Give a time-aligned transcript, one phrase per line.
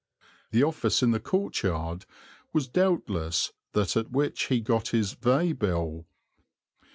[0.49, 2.05] The office in the courtyard
[2.53, 6.05] was doubtless that at which he got his "vaybill."